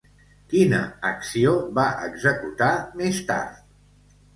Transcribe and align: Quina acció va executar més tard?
Quina 0.53 0.79
acció 1.11 1.53
va 1.77 1.87
executar 2.09 2.75
més 3.05 3.25
tard? 3.33 3.67